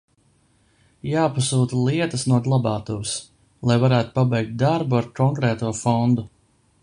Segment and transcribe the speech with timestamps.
[1.09, 3.13] Jāpasūta lietas no glabātuves,
[3.71, 6.27] lai varētu pabeigt darbu ar konkrēto fondu.